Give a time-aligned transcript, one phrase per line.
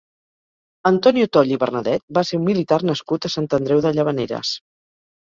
[0.89, 4.55] Antonio Toll i Bernadet va ser un militar nascut a Sant Andreu de Llavaneres.